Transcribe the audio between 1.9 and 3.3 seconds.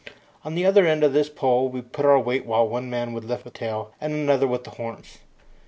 put our weight while one man would